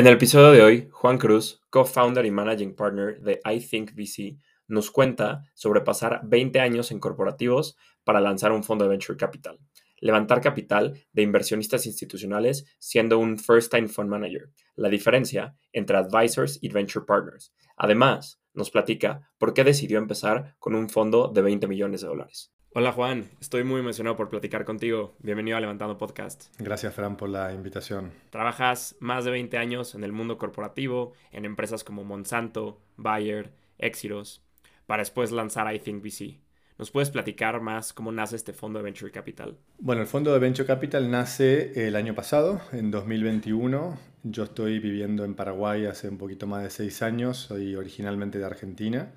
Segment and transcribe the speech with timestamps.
[0.00, 4.38] En el episodio de hoy, Juan Cruz, co-founder y managing partner de I Think VC,
[4.66, 9.58] nos cuenta sobre pasar 20 años en corporativos para lanzar un fondo de venture capital,
[9.98, 16.70] levantar capital de inversionistas institucionales siendo un first-time fund manager, la diferencia entre advisors y
[16.70, 17.52] venture partners.
[17.76, 22.54] Además, nos platica por qué decidió empezar con un fondo de 20 millones de dólares.
[22.72, 25.16] Hola Juan, estoy muy emocionado por platicar contigo.
[25.18, 26.44] Bienvenido a Levantando Podcast.
[26.56, 28.12] Gracias Fran por la invitación.
[28.30, 34.44] Trabajas más de 20 años en el mundo corporativo, en empresas como Monsanto, Bayer, Exiros,
[34.86, 36.38] para después lanzar I Think VC.
[36.78, 39.58] ¿Nos puedes platicar más cómo nace este fondo de Venture Capital?
[39.80, 43.98] Bueno, el fondo de Venture Capital nace el año pasado, en 2021.
[44.22, 48.44] Yo estoy viviendo en Paraguay hace un poquito más de seis años, soy originalmente de
[48.44, 49.10] Argentina.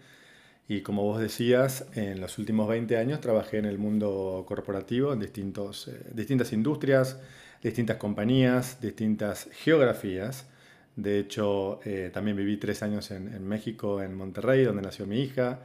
[0.68, 5.20] Y como vos decías, en los últimos 20 años trabajé en el mundo corporativo, en
[5.20, 7.20] distintos, eh, distintas industrias,
[7.62, 10.48] distintas compañías, distintas geografías.
[10.96, 15.62] De hecho, eh, también viví tres años en, México, en Monterrey, donde nació mi hija,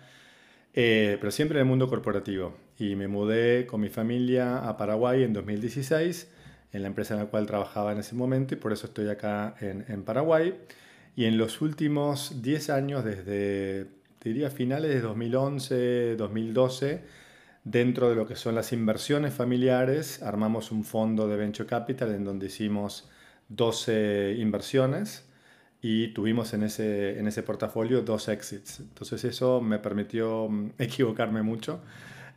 [0.75, 2.57] eh, pero siempre en el mundo corporativo.
[2.79, 6.29] Y me mudé con mi familia a Paraguay en 2016,
[6.73, 9.55] en la empresa en la cual trabajaba en ese momento, y por eso estoy acá
[9.61, 10.59] en, en Paraguay.
[11.17, 17.05] Y en los últimos 10 años, desde diría finales de 2011, 2012,
[17.65, 22.25] dentro de lo que son las inversiones familiares, armamos un fondo de Venture Capital en
[22.25, 23.09] donde hicimos
[23.49, 25.25] 12 inversiones
[25.81, 28.81] y tuvimos en ese, en ese portafolio dos exits.
[28.81, 31.81] Entonces eso me permitió mm, equivocarme mucho,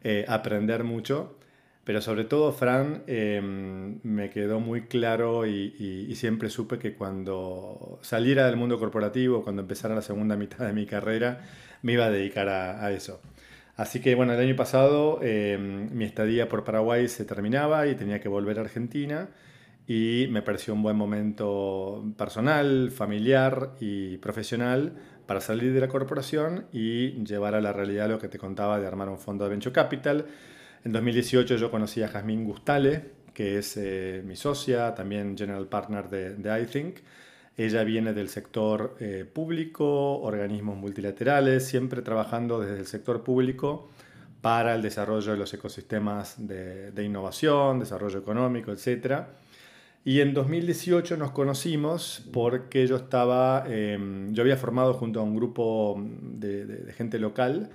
[0.03, 1.37] eh, aprender mucho,
[1.83, 8.45] pero sobre todo, Fran, em, me quedó muy claro y, siempre supe que cuando saliera
[8.45, 11.41] del mundo corporativo, cuando empezara la segunda mitad de mi carrera,
[11.81, 13.21] me iba a dedicar a, eso.
[13.75, 18.19] Así que bueno, el año pasado em, mi estadía por Paraguay se terminaba y tenía
[18.19, 19.29] que volver a Argentina
[19.87, 24.93] y me pareció un buen momento personal, familiar y profesional
[25.25, 28.87] para salir de la corporación y llevar a la realidad lo que te contaba de
[28.87, 30.25] armar un fondo de Venture Capital.
[30.83, 36.09] En 2018 yo conocí a Jazmín Gustale, que es eh, mi socia, también general partner
[36.09, 36.97] de, de iThink.
[37.57, 43.89] Ella viene del sector eh, público, organismos multilaterales, siempre trabajando desde el sector público
[44.41, 49.25] para el desarrollo de los ecosistemas de, innovación, desarrollo económico, etc.
[50.03, 55.35] Y en 2018 nos conocimos porque yo estaba, em, yo había formado junto a un
[55.35, 57.69] grupo de, gente local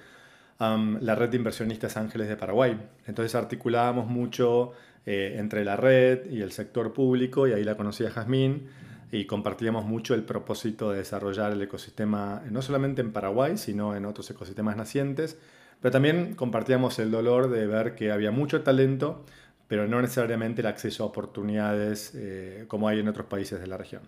[0.58, 2.78] la red de inversionistas ángeles de Paraguay.
[3.06, 4.72] Entonces articulábamos mucho
[5.04, 8.68] eh, entre la red y el sector público y ahí la conocí a Jazmín
[9.12, 14.04] y compartíamos mucho el propósito de desarrollar el ecosistema no solamente en Paraguay, sino en
[14.04, 15.38] otros ecosistemas nacientes,
[15.80, 19.24] pero también compartíamos el dolor de ver que había mucho talento,
[19.68, 23.76] pero no necesariamente el acceso a oportunidades eh, como hay en otros países de la
[23.76, 24.02] región.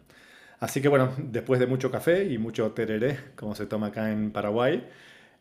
[0.60, 4.32] Así que bueno, después de mucho café y mucho tereré, como se toma acá en
[4.32, 4.84] Paraguay,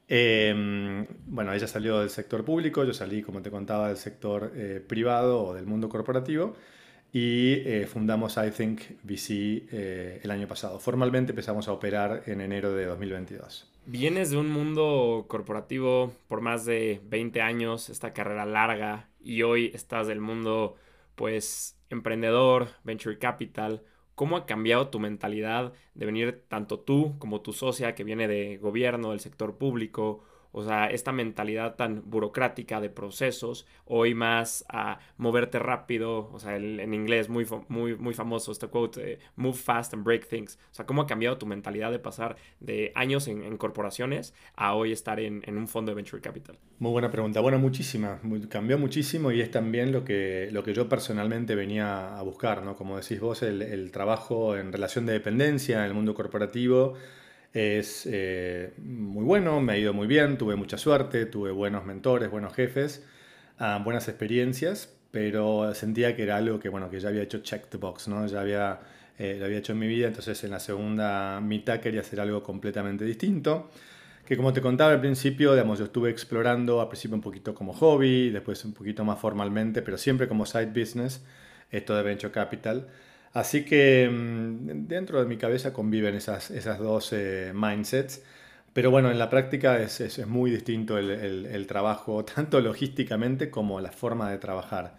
[0.08, 4.84] em, bueno, ella salió del sector público, yo salí, como te contaba, del sector eh,
[4.86, 6.56] privado o del mundo corporativo
[7.14, 9.30] y eh, fundamos iThink VC
[9.72, 10.80] eh, el año pasado.
[10.80, 13.72] Formalmente empezamos a operar en enero de 2022.
[13.86, 19.72] Vienes de un mundo corporativo por más de 20 años, esta carrera larga, y hoy
[19.74, 20.76] estás del mundo,
[21.16, 23.82] pues, emprendedor, venture capital.
[24.18, 28.58] ¿Cómo ha cambiado tu mentalidad de venir tanto tú como tu socia que viene de
[28.58, 30.24] gobierno, del sector público,
[30.58, 36.56] o sea, esta mentalidad tan burocrática de procesos, hoy más a moverte rápido, o sea,
[36.56, 40.58] en inglés muy, muy, muy famoso este quote, move fast and break things.
[40.72, 44.92] O sea, ¿cómo ha cambiado tu mentalidad de pasar de años en, corporaciones a hoy
[44.92, 46.58] estar en, un fondo de venture capital?
[46.80, 47.40] Muy buena pregunta.
[47.40, 48.20] Bueno, muchísima.
[48.50, 52.76] cambió muchísimo y es también lo que, lo que yo personalmente venía a buscar, ¿no?
[52.76, 56.96] Como decís vos, el, el trabajo en relación de dependencia en el mundo corporativo
[57.54, 62.30] es eh, muy bueno, me ha ido muy bien, tuve mucha suerte, tuve buenos mentores,
[62.30, 63.06] buenos jefes,
[63.58, 67.68] ah, buenas experiencias, pero sentía que era algo que, bueno, que ya había hecho check
[67.70, 68.28] the box, ¿no?
[68.28, 68.80] Ya había,
[69.18, 72.44] eh, lo había hecho en mi vida, entonces en la segunda mitad quería hacer algo
[72.44, 73.70] completamente distinto.
[74.26, 77.74] Que como te contaba al principio, digamos, yo estuve explorando al principio un poquito como
[77.74, 81.24] hobby, después un poquito más formalmente, pero siempre como side business,
[81.72, 82.88] esto de Venture Capital.
[83.38, 88.24] Así que mm, dentro de mi cabeza conviven esas, esas dos eh, mindsets,
[88.74, 91.12] Pero bueno, en la práctica es, es, muy distinto el,
[91.46, 94.98] el, trabajo, tanto logísticamente como la forma de trabajar.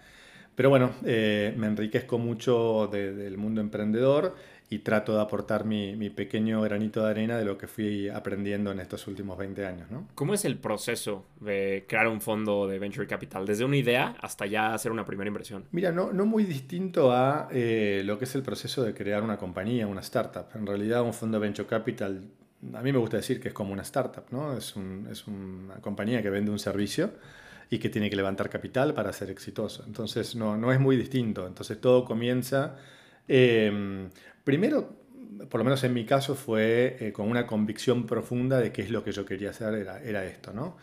[0.55, 4.37] Pero bueno, eh, me enriquezco mucho del mundo emprendedor
[4.70, 8.70] y trato de aportar mi, mi, pequeño granito de arena de lo que fui aprendiendo
[8.70, 9.91] en estos últimos 20 años.
[9.91, 10.09] ¿no?
[10.15, 13.47] ¿Cómo es el proceso de crear un fondo de venture capital?
[13.47, 15.65] Desde una idea hasta ya hacer una primera inversión.
[15.73, 19.38] Mira, no, no muy distinto a eh, lo que es el proceso de crear una
[19.38, 20.47] compañía, una startup.
[20.55, 22.29] En realidad un fondo de venture capital,
[22.75, 24.55] a mí me gusta decir que es como una startup, ¿no?
[24.55, 27.12] Es, un, es una compañía que vende un servicio
[27.71, 29.82] y que tiene que levantar capital para ser exitoso.
[29.87, 31.47] Entonces no, no es muy distinto.
[31.47, 32.76] Entonces todo comienza...
[33.28, 34.08] Eh,
[34.48, 34.96] Primero,
[35.50, 38.88] por lo menos en mi caso, fue eh, con una convicción profunda de qué es
[38.88, 40.78] lo que yo quería hacer, era, era esto, ¿no?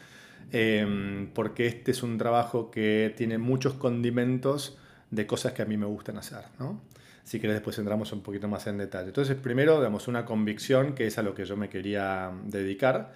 [0.51, 4.77] Em, porque este es un trabajo que tiene muchos condimentos
[5.09, 6.79] de cosas que a mí me gustan hacer, ¿no?
[7.23, 9.07] Si querés, después entramos un poquito más en detalle.
[9.07, 13.15] Entonces, primero, damos una convicción que es a lo que yo me quería dedicar.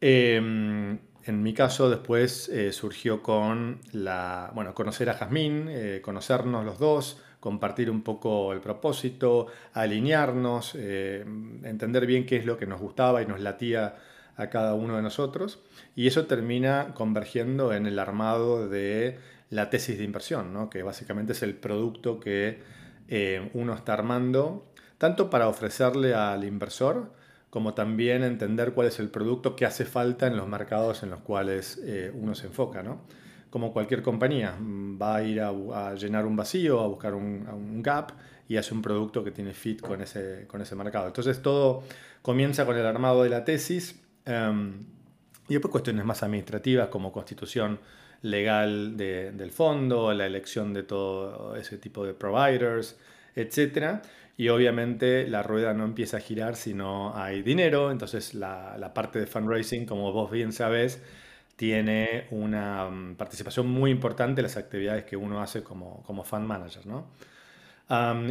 [0.00, 6.64] Em, en mi caso, después eh, surgió con la, bueno, conocer a Jazmín, eh, conocernos
[6.64, 11.26] los dos, compartir un poco el propósito, alinearnos, eh,
[11.62, 13.96] entender bien qué es lo que nos gustaba y nos latía
[14.38, 15.62] a cada uno de nosotros.
[15.94, 19.18] Y eso termina convergiendo en el armado de
[19.50, 20.70] la tesis de inversión, ¿no?
[20.70, 22.62] que básicamente es el producto que
[23.08, 27.12] eh, uno está armando, tanto para ofrecerle al inversor,
[27.50, 31.20] como también entender cuál es el producto que hace falta en los mercados en los
[31.20, 32.82] cuales eh, uno se enfoca.
[32.82, 33.02] ¿no?
[33.54, 38.10] Como cualquier compañía, mm, va a ir a, llenar un vacío, a buscar un, gap
[38.48, 41.06] y hace un producto que tiene fit con ese, con ese mercado.
[41.06, 41.84] Entonces todo
[42.20, 44.84] comienza con el armado de la tesis em,
[45.48, 47.78] y después cuestiones más administrativas como constitución
[48.22, 52.98] legal del fondo, la elección de todo ese tipo de providers,
[53.36, 54.02] etc.
[54.36, 58.92] Y obviamente la rueda no empieza a girar si no hay dinero, entonces la, la
[58.92, 61.00] parte de fundraising, como vos bien sabes,
[61.56, 66.46] tiene una mm, participación muy importante en las actividades que uno hace como, como fund
[66.46, 66.86] manager.
[66.86, 67.06] ¿no?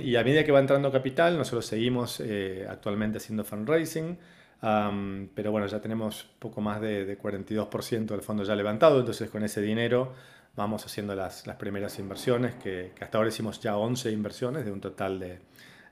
[0.04, 4.18] y a medida que va entrando capital, nosotros seguimos eh, actualmente haciendo fundraising,
[4.60, 9.62] pero bueno, ya tenemos poco más de, 42% del fondo ya levantado, entonces con ese
[9.62, 10.14] dinero
[10.56, 14.72] vamos haciendo las, las primeras inversiones, que, que, hasta ahora hicimos ya 11 inversiones de
[14.72, 15.40] un total de,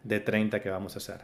[0.03, 1.21] de 30 que vamos a hacer.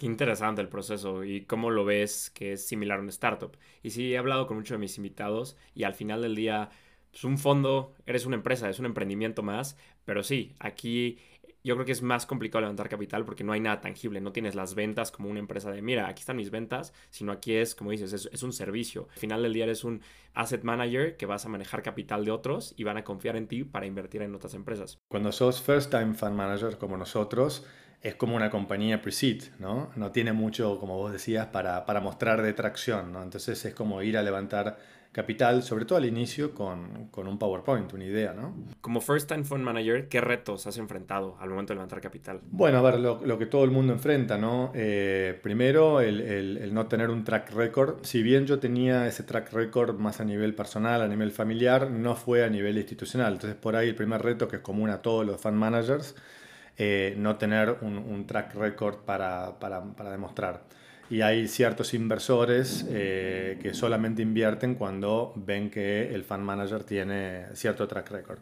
[0.00, 3.58] Qué interesante el proceso y cómo lo ves que es similar a una startup.
[3.82, 6.70] Y sí, he hablado con muchos de mis invitados y al final del día,
[7.10, 9.76] pues un fondo, eres una empresa, es un emprendimiento más,
[10.06, 11.18] pero sí, aquí
[11.62, 14.54] yo creo que es más complicado levantar capital porque no hay nada tangible, no tienes
[14.54, 17.90] las ventas como una empresa de, mira, aquí están mis ventas, sino aquí es, como
[17.90, 19.06] dices, es, es, un servicio.
[19.12, 20.00] Al final del día eres un
[20.32, 23.64] asset manager que vas a manejar capital de otros y van a confiar en ti
[23.64, 24.98] para invertir en otras empresas.
[25.08, 27.66] Cuando sos first time fund manager como nosotros,
[28.02, 29.90] es como una compañía pre-seed, ¿no?
[29.96, 33.22] No tiene mucho, como vos decías, para, para, mostrar de tracción, ¿no?
[33.22, 34.78] Entonces es como ir a levantar
[35.12, 38.54] capital, sobre todo al inicio, con, con, un PowerPoint, una idea, ¿no?
[38.80, 42.40] Como First Time Fund Manager, ¿qué retos has enfrentado al momento de levantar capital?
[42.50, 44.70] Bueno, a ver, lo, lo que todo el mundo enfrenta, ¿no?
[44.74, 47.98] Eh, primero, el, el, el, no tener un track record.
[48.02, 52.14] Si bien yo tenía ese track record más a nivel personal, a nivel familiar, no
[52.14, 53.34] fue a nivel institucional.
[53.34, 56.14] Entonces, por ahí el primer reto que es común a todos los fund managers
[56.82, 60.62] eh, no tener un, track record para, para, demostrar.
[61.10, 67.48] Y hay ciertos inversores eh, que solamente invierten cuando ven que el fund manager tiene
[67.52, 68.38] cierto track record.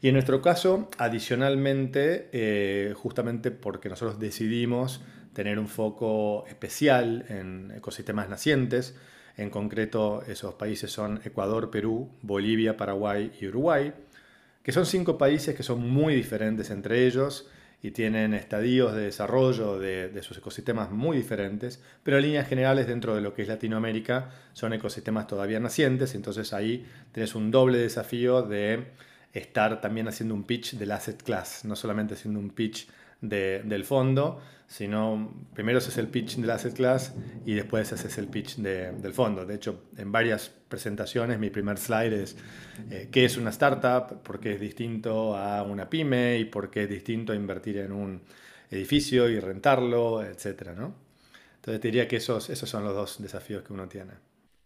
[0.00, 5.00] Y en nuestro caso, adicionalmente, eh, justamente porque nosotros decidimos
[5.32, 8.94] tener un foco especial en ecosistemas nacientes,
[9.36, 13.92] en concreto esos países son Ecuador, Perú, Bolivia, Paraguay y Uruguay,
[14.62, 17.48] que son cinco países que son muy diferentes entre ellos,
[17.82, 23.16] y tienen estadios de desarrollo de, sus ecosistemas muy diferentes, pero en líneas generales dentro
[23.16, 28.42] de lo que es Latinoamérica son ecosistemas todavía nacientes, entonces ahí tienes un doble desafío
[28.42, 28.86] de
[29.32, 32.88] estar también haciendo un pitch del asset class, no solamente haciendo un pitch
[33.22, 37.14] del fondo, sino primero haces el pitch del asset class
[37.46, 39.46] y después haces el pitch del fondo.
[39.46, 42.36] De hecho, en varias presentaciones mi primer slide es
[42.90, 46.84] eh, qué es una startup, por qué es distinto a una pyme y por qué
[46.84, 48.22] es distinto a invertir en un
[48.70, 50.70] edificio y rentarlo, etc.
[50.76, 50.94] ¿no?
[51.56, 54.12] Entonces diría que esos, esos son los dos desafíos que uno tiene.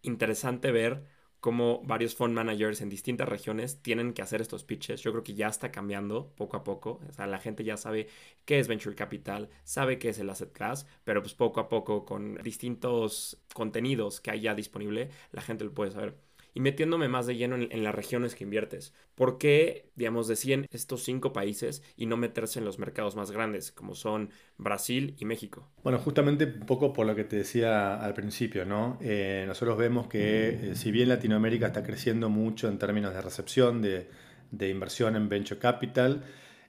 [0.01, 1.03] Interesante ver
[1.39, 5.01] cómo varios fund managers en distintas regiones tienen que hacer estos pitches.
[5.01, 6.99] Yo creo que ya está cambiando poco a poco.
[7.07, 8.07] O sea, la gente ya sabe
[8.45, 12.05] qué es venture capital, sabe qué es el asset class, pero pues poco a poco
[12.05, 16.26] con distintos contenidos que hay ya disponible, la gente lo puede saber.
[16.57, 18.91] Y metiéndome más de lleno en, las regiones que inviertes.
[19.13, 23.71] ¿Por qué, digamos, deciden estos cinco países y no meterse en los mercados más grandes,
[23.71, 25.69] como son Brasil y México?
[25.83, 28.97] Bueno, justamente un poco por lo que te decía al principio, ¿no?
[29.03, 33.83] Eh, nosotros vemos que eh, si bien Latinoamérica está creciendo mucho en términos de recepción,
[33.83, 34.09] de,
[34.49, 36.23] de inversión en venture capital,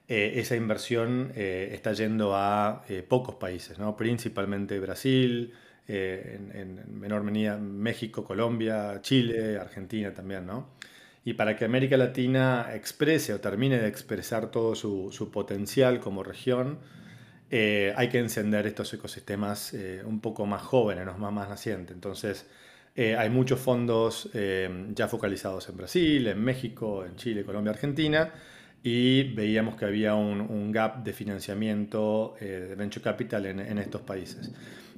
[0.07, 3.97] eh, esa inversión está yendo a pocos países, ¿no?
[3.97, 5.51] principalmente Brasil,
[5.89, 10.45] en, menor medida México, Colombia, Chile, Argentina también.
[10.45, 10.69] ¿no?
[11.25, 16.23] Y para que América Latina exprese o termine de expresar todo su, su potencial como
[16.23, 16.79] región,
[17.51, 21.95] hay que encender estos ecosistemas un poco más jóvenes, más, más nacientes.
[21.95, 22.47] Entonces,
[22.95, 24.29] hay muchos fondos
[24.93, 28.31] ya focalizados en Brasil, en México, en Chile, Colombia, Argentina
[28.83, 34.51] y veíamos que había un, gap de financiamiento eh, de venture capital en, estos países.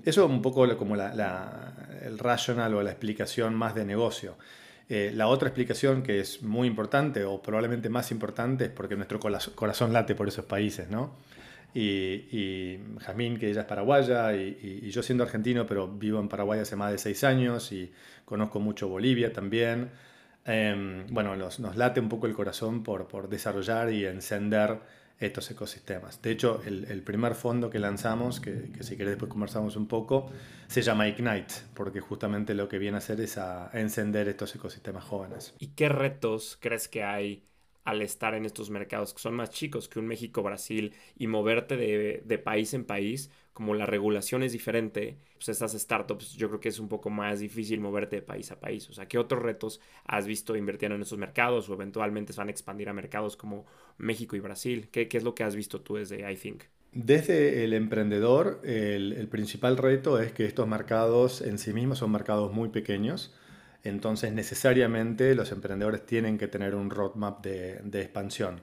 [0.06, 4.36] Eso es un poco como el rational o la explicación más de negocio.
[4.90, 9.20] Eh, la otra explicación que es muy importante o probablemente más importante es porque nuestro
[9.20, 11.16] corazón late por esos países, ¿no?
[11.74, 16.60] Y, y Jamín, que ella es paraguaya, y, yo siendo argentino, pero vivo en Paraguay
[16.60, 17.92] hace más de seis años y
[18.26, 19.92] conozco mucho Bolivia también.
[20.44, 24.80] Em, bueno, nos, late un poco el corazón por, por, desarrollar y encender
[25.22, 26.22] estos ecosistemas.
[26.22, 30.32] De hecho, el, primer fondo que lanzamos, que, si querés después conversamos un poco,
[30.68, 35.04] se llama Ignite, porque justamente lo que viene a hacer es a encender estos ecosistemas
[35.04, 35.54] jóvenes.
[35.60, 37.44] ¿Y qué retos crees que hay
[37.84, 42.38] al estar en estos mercados que son más chicos que un México-Brasil y moverte de,
[42.40, 46.80] país en país, como la regulación es diferente, pues estas startups yo creo que es
[46.80, 48.90] un poco más difícil moverte de país a país.
[48.90, 52.48] O sea, ¿qué otros retos has visto invirtiendo en esos mercados o eventualmente se van
[52.48, 53.66] a expandir a mercados como
[53.98, 54.90] México y Brasil?
[54.92, 56.64] ¿Qué, qué es lo que has visto tú desde iThink?
[56.94, 62.12] Desde el emprendedor, el, el principal reto es que estos mercados en sí mismos son
[62.12, 63.34] mercados muy pequeños
[63.84, 68.62] entonces necesariamente los emprendedores tienen que tener un roadmap de, expansión.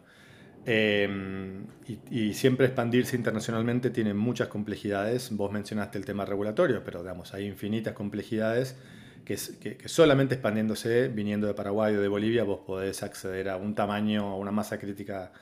[0.70, 1.64] Em,
[2.10, 5.34] y, siempre expandirse internacionalmente tiene muchas complejidades.
[5.34, 8.76] Vos mencionaste el tema regulatorio, pero digamos, hay infinitas complejidades
[9.24, 9.38] que,
[9.86, 14.36] solamente expandiéndose, viniendo de Paraguay o de Bolivia, vos podés acceder a un tamaño, a
[14.36, 15.32] una masa crítica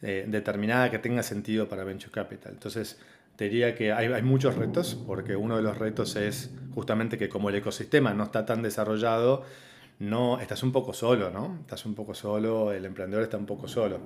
[0.00, 2.52] eh, determinada que tenga sentido para Venture Capital.
[2.54, 2.98] Entonces,
[3.36, 7.56] diría que hay, muchos retos, porque uno de los retos es justamente que como el
[7.56, 9.44] ecosistema no está tan desarrollado,
[9.98, 11.58] no, estás un poco solo, ¿no?
[11.60, 14.00] Estás un poco solo, el emprendedor está un poco solo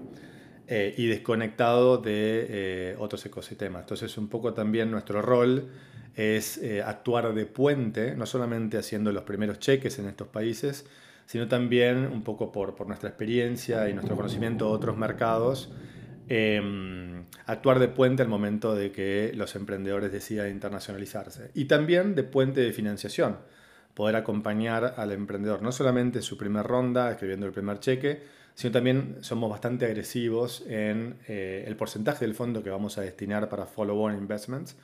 [0.67, 3.83] eh, y desconectado de eh, otros ecosistemas.
[3.83, 5.69] Entonces un poco también nuestro rol
[6.15, 10.87] es eh, actuar de puente, no solamente haciendo los primeros cheques en estos países,
[11.27, 15.71] sino también un poco por, por nuestra experiencia y nuestro conocimiento de otros mercados,
[16.29, 21.51] Em, actuar de puente al momento de que los emprendedores decidan internacionalizarse.
[21.55, 23.37] Y también de puente de financiación,
[23.93, 28.23] poder acompañar al emprendedor, no solamente en su primera ronda, escribiendo el primer cheque,
[28.55, 33.49] sino también somos bastante agresivos en eh, el porcentaje del fondo que vamos a destinar
[33.49, 34.77] para follow-on investments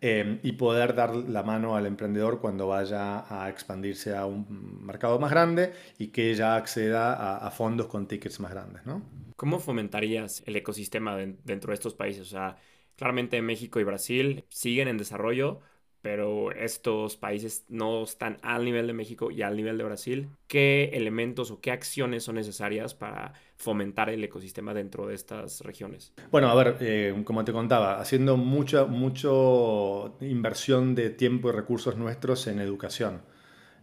[0.00, 5.18] em, y poder dar la mano al emprendedor cuando vaya a expandirse a un mercado
[5.18, 8.84] más grande y que ya acceda a, a fondos con tickets más grandes.
[8.86, 9.02] ¿no?
[9.36, 12.22] ¿Cómo fomentarías el ecosistema dentro de estos países?
[12.22, 12.56] O sea,
[12.96, 15.60] claramente México y Brasil siguen en desarrollo,
[16.02, 20.28] pero estos países no están al nivel de México y al nivel de Brasil.
[20.48, 26.12] ¿Qué elementos o qué acciones son necesarias para fomentar el ecosistema dentro de estas regiones?
[26.32, 31.96] Bueno, a ver, eh, como te contaba, haciendo mucha mucho inversión de tiempo y recursos
[31.96, 33.22] nuestros en educación.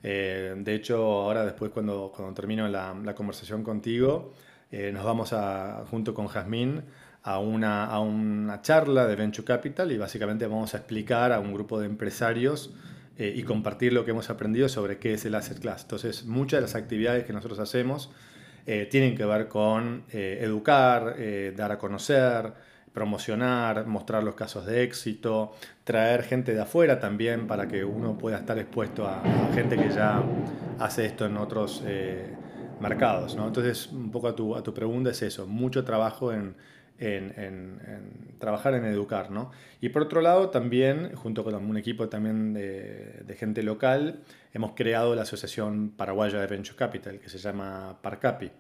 [0.03, 4.33] Eh, de hecho, ahora después cuando, cuando termino la, conversación contigo,
[4.71, 6.83] eh, nos vamos a, junto con Jazmín
[7.23, 11.53] a una, a una charla de Venture Capital y básicamente vamos a explicar a un
[11.53, 12.73] grupo de empresarios
[13.17, 15.81] eh, y compartir lo que hemos aprendido sobre qué es el asset class.
[15.81, 18.09] Entonces, muchas de las actividades que nosotros hacemos
[18.65, 21.15] eh, tienen que ver con educar,
[21.55, 22.53] dar a conocer,
[22.93, 28.37] promocionar, mostrar los casos de éxito, traer gente de afuera también para que uno pueda
[28.37, 29.21] estar expuesto a,
[29.53, 30.23] gente que ya
[30.79, 31.83] hace esto en otros
[32.79, 33.35] mercados.
[33.35, 33.47] ¿no?
[33.47, 36.55] Entonces, un poco a tu, a tu pregunta es eso, mucho trabajo en,
[36.99, 39.31] en, en, trabajar en educar.
[39.31, 39.51] ¿no?
[39.81, 44.21] Y por otro lado, también, junto con un equipo también de, de, gente local,
[44.53, 48.51] hemos creado la Asociación Paraguaya de Venture Capital, que se llama Parcapi.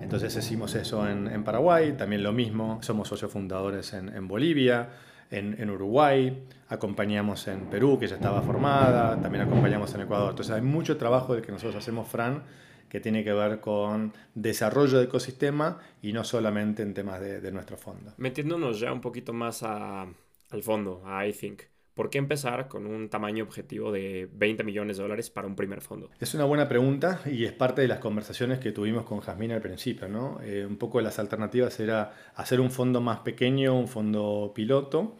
[0.00, 4.88] Entonces hicimos eso en, en Paraguay, también lo mismo, somos socios fundadores en, en Bolivia,
[5.32, 10.30] en, en, Uruguay, acompañamos en Perú, que ya estaba formada, también acompañamos en Ecuador.
[10.30, 12.42] Entonces hay mucho trabajo del que nosotros hacemos, Fran,
[12.90, 17.78] que tiene que ver con desarrollo de ecosistema y no solamente en temas de, nuestro
[17.78, 18.12] fondo.
[18.18, 20.14] Metiéndonos ya un poquito más al
[20.62, 21.62] fondo, a iThink.
[22.00, 25.82] ¿por qué empezar con un tamaño objetivo de 20 millones de dólares para un primer
[25.82, 26.08] fondo?
[26.18, 29.60] Es una buena pregunta y es parte de las conversaciones que tuvimos con Jasmine al
[29.60, 30.08] principio.
[30.08, 30.40] ¿no?
[30.42, 35.16] Eh, un poco de las alternativas era hacer un fondo más pequeño, un fondo piloto,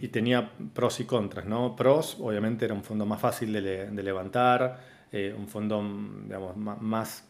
[0.00, 1.44] y tenía pros y contras.
[1.44, 1.76] ¿no?
[1.76, 4.80] Pros, obviamente, era un fondo más fácil de, levantar,
[5.12, 5.82] eh, un fondo
[6.24, 7.26] digamos, más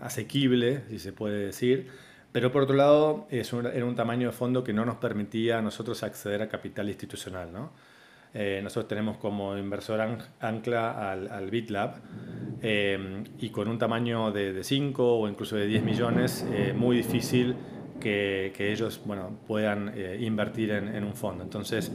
[0.00, 1.88] asequible, si se puede decir
[2.36, 5.62] pero por otro lado, es era un tamaño de fondo que no nos permitía a
[5.62, 7.50] nosotros acceder a capital institucional.
[7.50, 7.70] ¿no?
[8.34, 10.02] Eh, nosotros tenemos como inversor
[10.40, 11.94] ancla al, al BitLab
[12.60, 17.56] eh, y con un tamaño de, 5 o incluso de 10 millones, eh, muy difícil
[18.06, 21.42] que, que, ellos bueno, puedan invertir en, en, un fondo.
[21.42, 21.90] Entonces,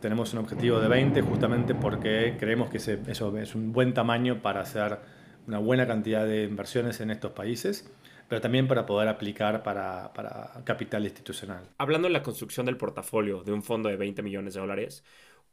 [0.00, 4.42] tenemos un objetivo de 20 justamente porque creemos que ese, eso es un buen tamaño
[4.42, 4.98] para hacer
[5.46, 7.88] una buena cantidad de inversiones en estos países
[8.28, 11.70] pero también para poder aplicar para, para capital institucional.
[11.78, 15.04] Hablando de la construcción del portafolio de un fondo de 20 millones de dólares,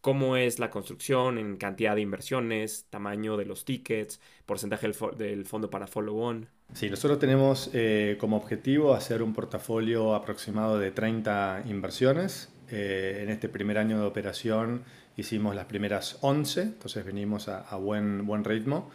[0.04, 5.70] cómo es la construcción en cantidad de inversiones, tamaño de los tickets, porcentaje del, fondo
[5.70, 6.50] para follow-on.
[6.74, 12.50] Sí, nosotros tenemos eh, como objetivo hacer un portafolio aproximado de 30 inversiones.
[12.70, 14.84] Eh, en este primer año de operación
[15.16, 18.90] hicimos las primeras 11, entonces venimos a, a buen, buen ritmo.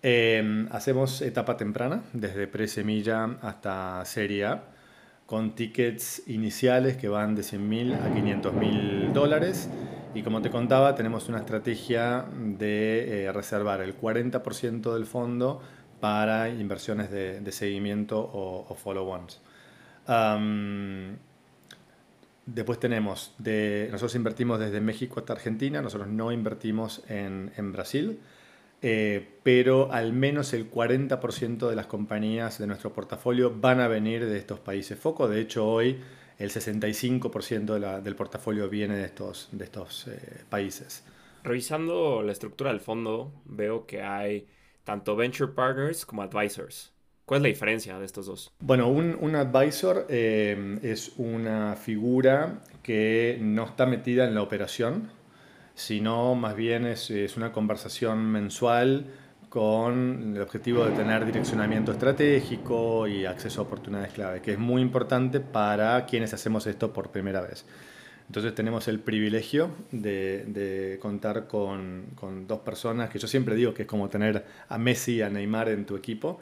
[0.00, 4.64] Em, hacemos etapa temprana, desde pre-semilla hasta serie A,
[5.26, 9.68] con tickets iniciales que van de 100.000 a 500.000 dólares.
[10.14, 15.60] Y como te contaba, tenemos una estrategia de eh, reservar el 40% del fondo
[16.00, 19.40] para inversiones de, seguimiento o, follow-ons.
[22.46, 28.18] después tenemos, de, nosotros invertimos desde México hasta Argentina, nosotros no invertimos en, en Brasil.
[28.80, 34.24] Eh, pero al menos el 40% de las compañías de nuestro portafolio van a venir
[34.26, 35.26] de estos países foco.
[35.28, 35.98] De hecho, hoy
[36.38, 41.04] el 65% del portafolio viene de estos, de estos eh, países.
[41.42, 44.46] Revisando la estructura del fondo, veo que hay
[44.88, 46.94] tanto venture partners como advisors.
[47.26, 48.50] ¿Cuál es la diferencia de estos dos?
[48.60, 55.10] Bueno, un, advisor eh, es una figura que no está metida en la operación,
[55.74, 59.04] sino más bien es, una conversación mensual
[59.50, 64.80] con el objetivo de tener direccionamiento estratégico y acceso a oportunidades clave, que es muy
[64.80, 67.66] importante para quienes hacemos esto por primera vez.
[68.28, 72.06] Entonces tenemos el privilegio de, contar con,
[72.46, 75.70] dos personas que yo siempre digo que es como tener a Messi y a Neymar
[75.70, 76.38] en tu equipo,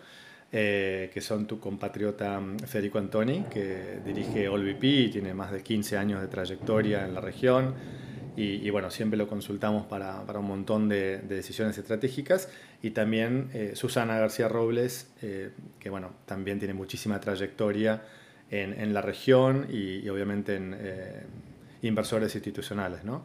[0.53, 5.97] eh, que son tu compatriota Federico Antoni, que dirige AllVP y tiene más de 15
[5.97, 7.75] años de trayectoria en la región
[8.37, 12.51] y, bueno, siempre lo consultamos para, para un montón de, decisiones estratégicas.
[12.83, 18.03] Y también eh, Susana García Robles, eh, que bueno, también tiene muchísima trayectoria
[18.51, 21.23] en, en la región y, y obviamente en eh,
[21.87, 23.25] inversores institucionales, ¿no?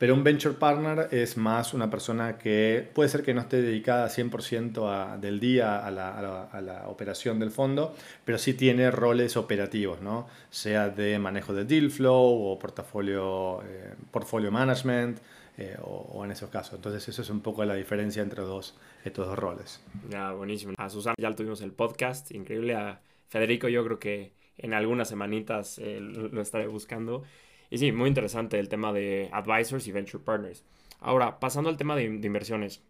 [0.00, 4.08] Pero un venture partner es más una persona que puede ser que no esté dedicada
[4.08, 7.94] 100% del día a la, a, la, operación del fondo,
[8.24, 10.26] pero sí tiene roles operativos, ¿no?
[10.48, 15.18] sea de manejo de deal flow o portafolio, eh, portfolio management.
[15.58, 16.76] Eh, o, en esos casos.
[16.76, 19.84] Entonces eso es un poco la diferencia entre dos, estos dos roles.
[20.08, 20.72] Ya, buenísimo.
[20.78, 22.74] A Susana ya tuvimos el podcast, increíble.
[22.76, 27.24] A Federico yo creo que en algunas semanitas eh, lo estaré buscando.
[27.70, 30.64] Y sí, muy interesante el tema de advisors y venture partners.
[30.98, 32.82] Ahora, pasando al tema de, inversiones,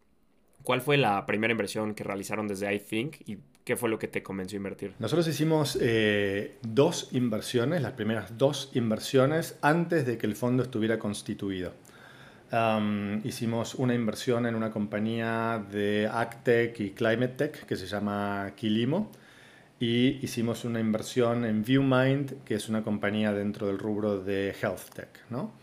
[0.64, 4.22] ¿cuál fue la primera inversión que realizaron desde iThink y qué fue lo que te
[4.22, 4.94] convenció a invertir?
[4.98, 10.98] Nosotros hicimos eh, dos inversiones, las primeras dos inversiones antes de que el fondo estuviera
[10.98, 11.72] constituido.
[13.22, 19.12] hicimos una inversión en una compañía de AgTech y Climate Tech que se llama Kilimo
[19.80, 24.90] y hicimos una inversión en ViewMind, que es una compañía dentro del rubro de Health
[24.94, 25.08] Tech.
[25.30, 25.54] ¿no?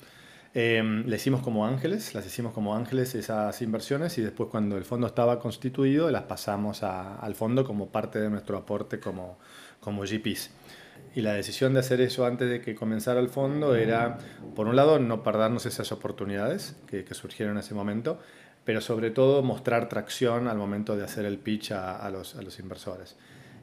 [0.56, 4.86] Eh, le hicimos como ángeles, las hicimos como ángeles esas inversiones y después cuando el
[4.86, 9.38] fondo estaba constituido las pasamos al fondo como parte de nuestro aporte como,
[9.80, 10.50] como GPs.
[11.14, 14.18] Y la decisión de hacer eso antes de que comenzara el fondo era,
[14.56, 18.20] por un lado, no perdernos esas oportunidades que, surgieron en ese momento,
[18.64, 22.60] pero sobre todo mostrar tracción al momento de hacer el pitch a, los, a los
[22.60, 23.16] inversores.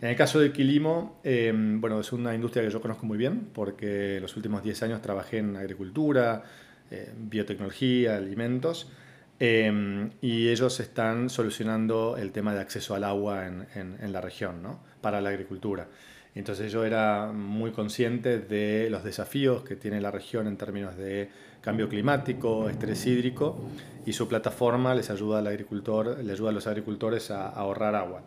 [0.04, 3.48] En el caso de Quilimo, em, bueno, es una industria que yo conozco muy bien
[3.54, 6.42] porque los últimos 10 años trabajé en agricultura,
[6.90, 8.92] eh, biotecnología, alimentos,
[9.40, 14.62] em, y ellos están solucionando el tema de acceso al agua en, en, la región,
[14.62, 14.80] ¿no?
[15.00, 15.88] Para la agricultura.
[16.34, 21.30] Entonces yo era muy consciente de los desafíos que tiene la región en términos de
[21.62, 23.58] cambio climático, estrés hídrico,
[24.04, 28.22] y su plataforma les ayuda al agricultor, le ayuda a los agricultores a ahorrar agua.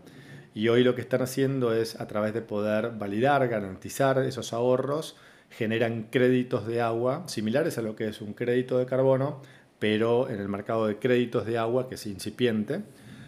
[0.58, 5.16] Y hoy lo que están haciendo es, a través de poder validar, garantizar esos ahorros,
[5.52, 9.40] generan créditos de agua similares a lo que es un crédito de carbono,
[9.78, 12.82] pero en el mercado de créditos de agua que es incipiente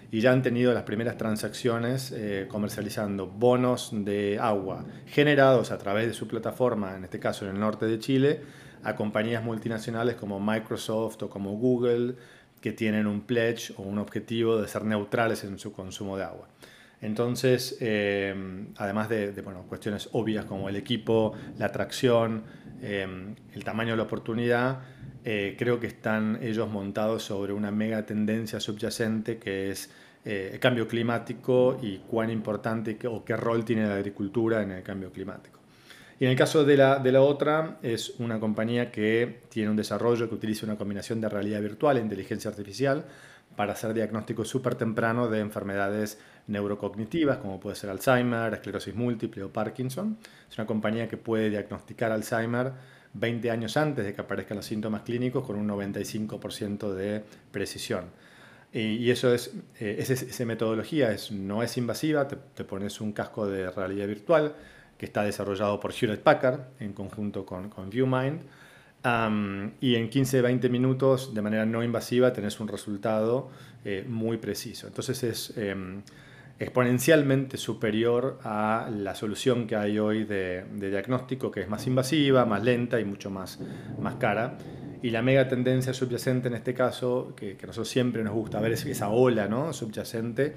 [0.10, 6.08] y ya han tenido las primeras transacciones eh, comercializando bonos de agua generados a través
[6.08, 8.42] de su plataforma, en este caso en el norte de Chile,
[8.82, 12.16] a compañías multinacionales como Microsoft o como Google,
[12.60, 16.48] que tienen un pledge o un objetivo de ser neutrales en su consumo de agua.
[17.02, 22.44] Entonces, eh, además de, bueno, cuestiones obvias como el equipo, la tracción,
[22.82, 23.08] eh,
[23.54, 24.80] el tamaño de la oportunidad,
[25.26, 29.92] eh, creo que están ellos montados sobre una mega tendencia subyacente que es
[30.24, 34.84] eh, el cambio climático y cuán importante o qué rol tiene la agricultura en el
[34.84, 35.60] cambio climático.
[36.20, 39.76] Y en el caso de la, de la otra, es una compañía que tiene un
[39.76, 43.06] desarrollo que utiliza una combinación de realidad virtual e inteligencia artificial
[43.56, 49.52] para hacer diagnóstico súper temprano de enfermedades neurocognitivas, como puede ser Alzheimer, esclerosis múltiple o
[49.52, 50.18] Parkinson.
[50.50, 52.72] Es una compañía que puede diagnosticar Alzheimer
[53.14, 58.06] 20 años antes de que aparezcan los síntomas clínicos con un 95% de precisión.
[58.72, 63.72] Y, eso es, eh, esa, metodología es, no es invasiva, te, pones un casco de
[63.72, 64.54] realidad virtual
[64.98, 68.42] que está desarrollado por Hewlett Packard en conjunto con, con ViewMind.
[69.04, 73.50] Y en 15-20 minutos, de manera no invasiva, tenés un resultado
[73.86, 74.88] eh, muy preciso.
[74.88, 76.02] Entonces es, em,
[76.60, 82.64] exponencialmente superior a la solución que hay hoy de, diagnóstico, que es más invasiva, más
[82.64, 83.60] lenta y mucho más,
[84.02, 84.58] más cara.
[85.02, 88.74] Y la mega tendencia subyacente en este caso, que, que nosotros siempre nos gusta ver,
[88.74, 89.72] es esa ola ¿no?
[89.72, 90.56] subyacente,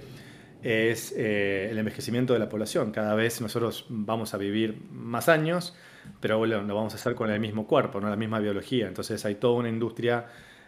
[0.62, 2.92] es eh, el envejecimiento de la población.
[2.92, 5.76] Cada vez nosotros vamos a vivir más años,
[6.20, 8.08] pero bueno, lo vamos a hacer con el mismo cuerpo, ¿no?
[8.08, 8.86] la misma biología.
[8.86, 10.26] Entonces hay toda una industria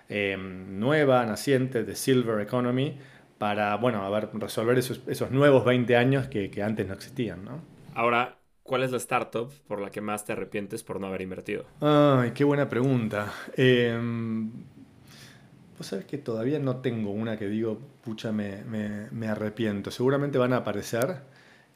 [0.08, 2.98] eh, nueva, naciente, de Silver Economy,
[3.38, 7.44] para, bueno, a ver, resolver esos, esos nuevos 20 años que, que, antes no existían,
[7.44, 7.60] ¿no?
[7.94, 11.64] Ahora, ¿cuál es la startup por la que más te arrepientes por no haber invertido?
[11.80, 13.32] Ay, qué buena pregunta.
[13.56, 13.98] Eh,
[15.76, 19.90] Vos sabés que todavía no tengo una que digo, pucha, me, me, me arrepiento.
[19.90, 21.16] Seguramente van a aparecer.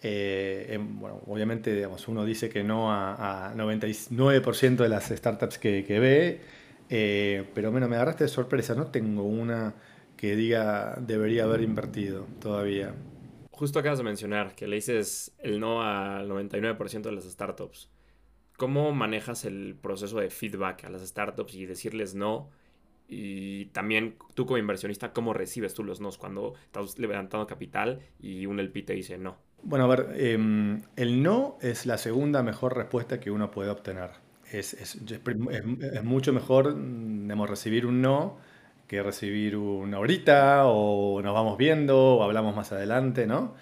[0.02, 5.82] Eh, bueno, obviamente, digamos, uno dice que no a, a 99% de las startups que,
[5.98, 6.40] ve,
[6.88, 8.74] eh, pero bueno, me agarraste de sorpresa.
[8.74, 9.74] No tengo una
[10.16, 12.94] que diga debería haber invertido todavía.
[13.50, 17.90] Justo acabas de mencionar que le dices el no al 99% de las startups.
[18.56, 22.50] ¿Cómo manejas el proceso de feedback a las startups y decirles no?
[23.08, 28.46] Y también tú como inversionista, ¿cómo recibes tú los nos cuando estás levantando capital y
[28.46, 29.38] un LP te dice no?
[29.62, 34.10] Bueno, a ver, em, el no es la segunda mejor respuesta que uno puede obtener.
[34.50, 34.76] Es,
[36.04, 36.74] mucho mejor,
[37.48, 38.38] recibir un no
[38.86, 43.54] que recibir una horita o nos vamos viendo o hablamos más adelante, ¿no?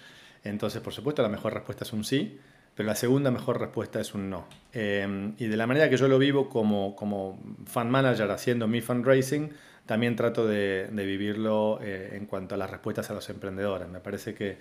[0.45, 2.39] Entonces, por supuesto, la mejor respuesta es un sí,
[2.77, 4.47] pero la segunda mejor respuesta es un no.
[4.73, 8.81] Em, y de la manera que yo lo vivo como, como fan manager haciendo mi
[8.81, 9.51] fundraising,
[9.87, 13.89] también trato de, de vivirlo eh, en cuanto a las respuestas a los emprendedores.
[13.89, 14.59] Me parece que,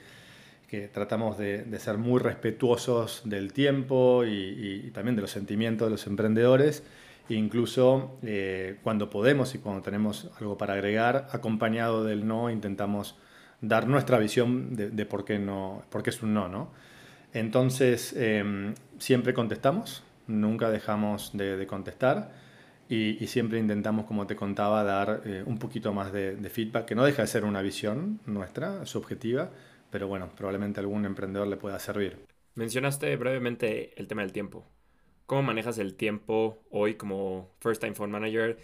[0.67, 5.87] que tratamos de, de, ser muy respetuosos del tiempo y, y también de los sentimientos
[5.87, 6.83] de los emprendedores
[7.29, 13.15] Incluso eh, cuando podemos y cuando tenemos algo para agregar, acompañado del no, intentamos
[13.61, 16.47] dar nuestra visión de, por, qué no, por qué es un no.
[16.49, 16.69] ¿no?
[17.33, 22.31] Entonces, em, siempre contestamos, nunca dejamos de, contestar
[22.87, 26.93] y, siempre intentamos, como te contaba, dar eh, un poquito más de, de, feedback, que
[26.93, 29.49] no deja de ser una visión nuestra, subjetiva,
[29.95, 32.17] pero bueno, probablemente a algún emprendedor le pueda servir.
[32.55, 34.67] Mencionaste brevemente el tema del tiempo.
[35.25, 38.57] ¿Cómo manejas el tiempo hoy como First Time Fund Manager?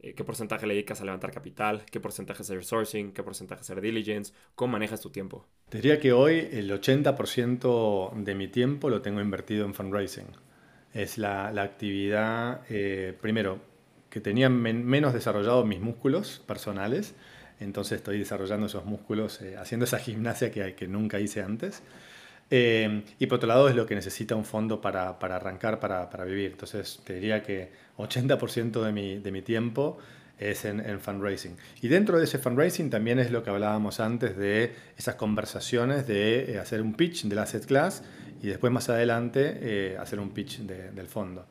[0.00, 1.86] Eh, ¿Qué porcentaje le dedicas a levantar capital?
[1.90, 3.12] ¿Qué porcentaje hacer sourcing?
[3.12, 4.34] ¿Qué porcentaje hacer diligence?
[4.54, 5.46] ¿Cómo manejas tu tiempo?
[5.70, 10.26] Te diría que hoy el 80% de mi tiempo lo tengo invertido en fundraising.
[10.92, 13.60] Es la, la actividad, eh, primero,
[14.10, 17.14] que tenía menos desarrollados mis músculos personales,
[17.60, 21.82] entonces estoy desarrollando esos músculos, eh, haciendo esa gimnasia que, nunca hice antes.
[22.50, 26.52] Eh, y por otro lado es lo que necesita un fondo para, arrancar, para, vivir.
[26.52, 29.98] Entonces te diría que 80% de mi, de mi tiempo
[30.38, 31.56] es en, fundraising.
[31.80, 36.52] Y dentro de ese fundraising también es lo que hablábamos antes de esas conversaciones de
[36.52, 38.02] eh, hacer un pitch del asset class
[38.42, 41.46] y después más adelante hacer un pitch de, del fondo.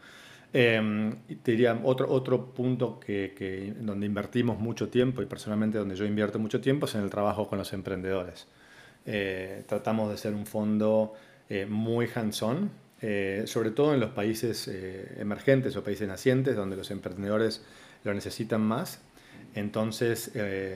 [0.57, 1.13] Eh,
[1.43, 6.05] te diría otro, otro punto que, que, donde invertimos mucho tiempo y personalmente donde yo
[6.05, 8.47] invierto mucho tiempo es en el trabajo con los emprendedores.
[9.05, 11.13] Eh, tratamos de ser un fondo
[11.49, 14.69] eh, muy hands-on, eh, sobre todo en los países
[15.19, 17.61] emergentes o países nacientes donde los emprendedores
[18.05, 19.01] lo necesitan más.
[19.55, 20.31] Entonces,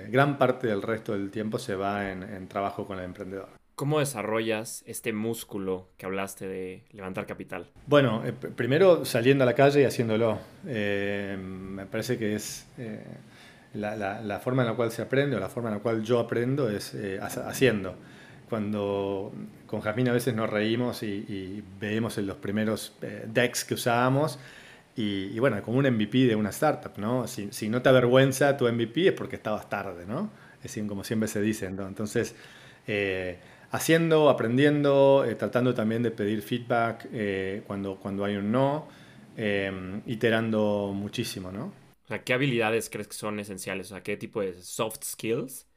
[0.10, 3.59] gran parte del resto del tiempo se va en, en trabajo con el emprendedor.
[3.80, 7.70] ¿Cómo desarrollas este músculo que hablaste de levantar capital?
[7.88, 10.38] Bueno, eh, primero saliendo a la calle y haciéndolo.
[10.68, 13.02] Eh, me parece que es eh,
[13.76, 16.70] la, forma en la cual se aprende o la forma en la cual yo aprendo
[16.70, 17.96] es haciendo.
[18.50, 19.32] Cuando
[19.66, 24.40] con Jasmine a veces nos reímos y, vemos en los primeros decks que usábamos
[24.98, 27.28] y, bueno, como un MVP de una startup, ¿no?
[27.28, 30.30] Si, no te avergüenza tu MVP es porque estabas tarde, ¿no?
[30.62, 31.88] Es como siempre se dice, ¿no?
[31.88, 32.36] Entonces
[33.72, 38.88] haciendo, aprendiendo, eh, tratando también de pedir feedback eh, cuando, cuando hay un no,
[39.38, 41.66] eh, iterando muchísimo, ¿no?
[42.06, 43.88] O sea, ¿qué habilidades crees que son esenciales?
[43.88, 45.68] O sea, ¿qué tipo de soft skills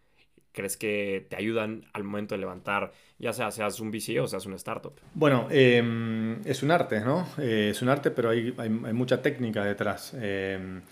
[0.53, 4.45] crees que te ayudan al momento de levantar, ya sea seas un VC o seas
[4.47, 4.95] una startup?
[5.15, 7.27] Bueno, em, es un arte, ¿no?
[7.39, 10.15] es un arte, pero hay, hay, mucha técnica detrás.
[10.15, 10.83] Em,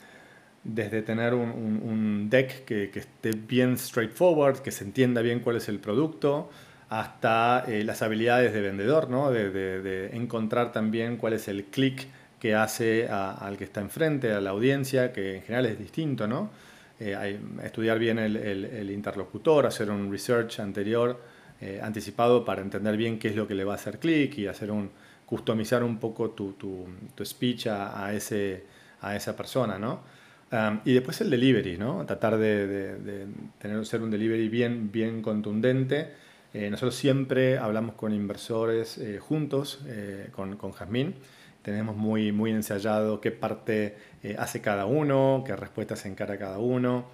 [0.63, 5.57] desde tener un, un, deck que, que, esté bien straightforward, que se entienda bien cuál
[5.57, 6.51] es el producto,
[6.91, 9.31] hasta eh, las habilidades de vendedor, ¿no?
[9.31, 12.09] de, encontrar también cuál es el clic
[12.41, 16.51] que hace al que está enfrente, a la audiencia, que en general es distinto, ¿no?
[16.99, 21.21] Eh, estudiar bien el, interlocutor, hacer un research anterior,
[21.61, 24.47] eh, anticipado para entender bien qué es lo que le va a hacer clic y
[24.49, 24.91] hacer un,
[25.27, 28.65] customizar un poco tu, tu, speech a, ese,
[29.01, 30.01] a esa persona, ¿no?
[30.85, 32.05] Y después el delivery, ¿no?
[32.05, 33.27] Tratar de,
[33.59, 39.81] tener, ser un delivery bien, bien contundente eh, nosotros siempre hablamos con inversores eh, juntos,
[39.87, 41.15] eh, con, con Jazmín.
[41.63, 43.97] Tenemos muy, muy ensayado qué parte
[44.39, 47.11] hace cada uno, qué respuestas encara cada uno.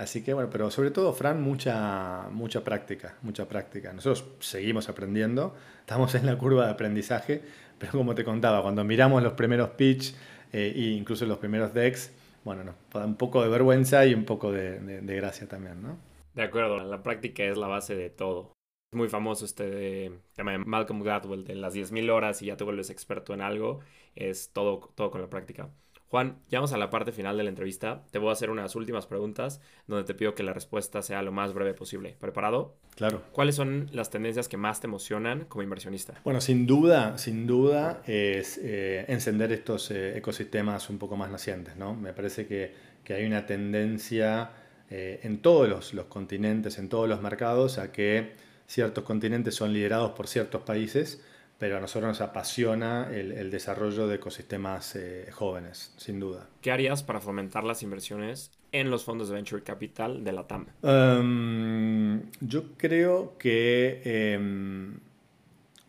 [0.00, 3.92] así que bueno, pero sobre todo, Fran, mucha, mucha práctica, mucha práctica.
[3.92, 7.42] Nosotros seguimos aprendiendo, estamos en la curva de aprendizaje,
[7.78, 10.14] pero como te contaba, cuando miramos los primeros pitch
[10.52, 12.12] e incluso los primeros decks,
[12.44, 15.98] bueno, nos da un poco de vergüenza y un poco de, de gracia también, ¿no?
[16.34, 18.53] De acuerdo, la práctica es la base de todo
[18.94, 22.90] muy famoso este tema de Malcolm Gladwell de las 10.000 horas y ya te vuelves
[22.90, 23.80] experto en algo.
[24.14, 25.70] Es todo, todo con la práctica.
[26.14, 28.04] Juan, ya vamos a la parte final de la entrevista.
[28.12, 31.32] Te voy a hacer unas últimas preguntas donde te pido que la respuesta sea lo
[31.32, 32.14] más breve posible.
[32.20, 32.76] ¿Preparado?
[32.94, 33.22] Claro.
[33.32, 36.20] ¿Cuáles son las tendencias que más te emocionan como inversionista?
[36.22, 41.74] Bueno, sin duda, sin duda es eh, encender estos eh, ecosistemas un poco más nacientes,
[41.76, 41.96] ¿no?
[41.96, 44.52] Me parece que, que hay una tendencia
[44.90, 48.34] eh, en todos los, los continentes, en todos los mercados, a que
[48.66, 51.22] ciertos continentes son liderados por ciertos países,
[51.58, 56.48] pero a nosotros nos apasiona el, desarrollo de ecosistemas eh, jóvenes, sin duda.
[56.60, 60.66] ¿Qué harías para fomentar las inversiones en los fondos de Venture Capital de la TAM?
[60.82, 64.98] Em, yo creo que em,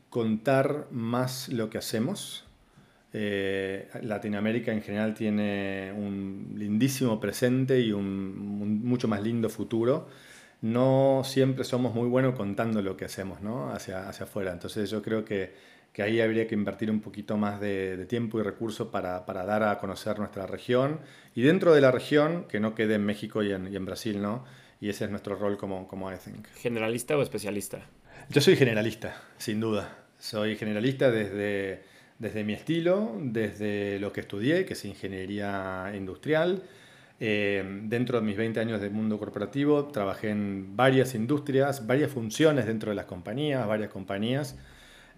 [0.10, 2.46] contar más lo que hacemos.
[3.12, 10.08] Eh, Latinoamérica en general tiene un lindísimo presente y un mucho más lindo futuro
[10.62, 13.72] no siempre somos muy buenos contando lo que hacemos ¿no?
[13.72, 14.52] hacia, hacia afuera.
[14.52, 15.54] Entonces yo creo que,
[15.94, 19.64] que ahí habría que invertir un poquito más de, tiempo y recursos para, para, dar
[19.64, 21.00] a conocer nuestra región.
[21.36, 24.22] Y dentro de la región, que no quede en México y en, y en Brasil,
[24.22, 24.44] ¿no?
[24.82, 26.48] Y ese es nuestro rol como, como I Think.
[26.56, 27.80] ¿Generalista o especialista?
[28.30, 30.06] Yo soy generalista, sin duda.
[30.20, 31.84] Soy generalista desde,
[32.20, 36.64] desde mi estilo, desde lo que estudié, que es ingeniería industrial,
[37.20, 42.66] eh, dentro de mis 20 años de mundo corporativo, trabajé en varias industrias, varias funciones
[42.66, 44.58] dentro de las compañías, varias compañías.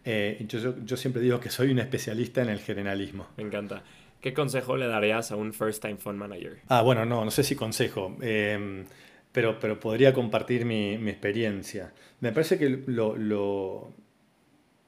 [0.06, 3.28] Eh, yo, yo, siempre digo que soy un especialista en el generalismo.
[3.36, 3.84] Me encanta.
[4.22, 6.60] ¿Qué consejo le darías a un first time fund manager?
[6.70, 8.86] Ah, bueno, no, no sé si consejo, em,
[9.32, 11.94] pero, pero podría compartir mi, mi experiencia.
[12.20, 13.92] Me parece que lo, lo,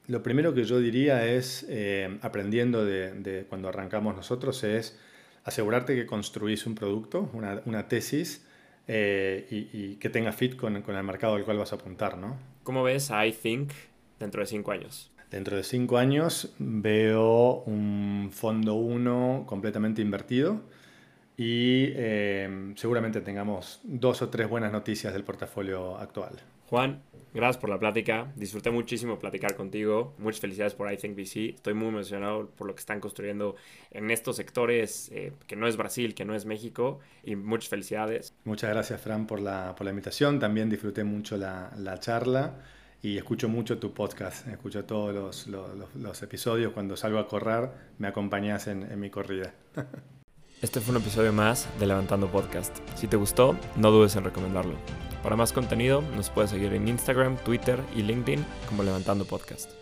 [0.06, 4.98] lo, primero que yo diría es, eh, aprendiendo de, de cuando arrancamos nosotros, es
[5.44, 8.46] asegurarte que construís un producto, una, una tesis,
[8.86, 12.36] eh, y, que tenga fit con, con, el mercado al cual vas a apuntar, ¿no?
[12.64, 13.70] ¿Cómo ves a iThink
[14.18, 15.12] dentro de cinco años?
[15.30, 20.62] Dentro de cinco años veo un fondo 1 completamente invertido
[21.36, 26.40] y eh, seguramente tengamos dos o tres buenas noticias del portafolio actual.
[26.70, 27.02] Juan,
[27.34, 28.32] gracias por la plática.
[28.36, 30.14] Disfruté muchísimo platicar contigo.
[30.18, 31.56] Muchas felicidades por I Think VC.
[31.56, 33.56] Estoy muy emocionado por lo que están construyendo
[33.90, 37.00] en estos sectores eh, que no es Brasil, que no es México.
[37.24, 38.36] Y muchas felicidades.
[38.44, 40.38] Muchas gracias, Fran, por la, por la invitación.
[40.38, 42.54] También disfruté mucho la, la, charla
[43.02, 44.46] y escucho mucho tu podcast.
[44.46, 46.72] Escucho todos los, los, los episodios.
[46.72, 49.52] Cuando salgo a correr, me acompañas en, en mi corrida.
[50.62, 52.76] Este fue un episodio más de Levantando Podcast.
[52.94, 54.74] Si te gustó, no dudes en recomendarlo.
[55.22, 59.79] Para más contenido, nos puedes seguir en Instagram, Twitter y LinkedIn como Levantando Podcast.